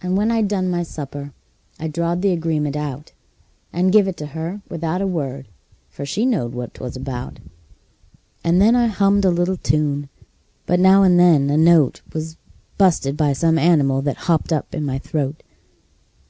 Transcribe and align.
And 0.00 0.16
when 0.16 0.30
I'd 0.30 0.48
done 0.48 0.70
my 0.70 0.82
supper 0.82 1.34
I 1.78 1.86
drawed 1.86 2.22
the 2.22 2.32
agreement 2.32 2.74
out, 2.74 3.12
And 3.70 3.92
give 3.92 4.08
it 4.08 4.16
to 4.16 4.28
her 4.28 4.62
without 4.70 5.02
a 5.02 5.06
word, 5.06 5.46
for 5.90 6.06
she 6.06 6.24
knowed 6.24 6.54
what 6.54 6.72
'twas 6.72 6.96
about; 6.96 7.38
And 8.42 8.62
then 8.62 8.74
I 8.74 8.86
hummed 8.86 9.26
a 9.26 9.30
little 9.30 9.58
tune, 9.58 10.08
but 10.64 10.80
now 10.80 11.02
and 11.02 11.20
then 11.20 11.50
a 11.50 11.58
note 11.58 12.00
Was 12.14 12.38
bu'sted 12.78 13.14
by 13.14 13.34
some 13.34 13.58
animal 13.58 14.00
that 14.00 14.16
hopped 14.24 14.54
up 14.54 14.74
in 14.74 14.86
my 14.86 14.98
throat. 14.98 15.42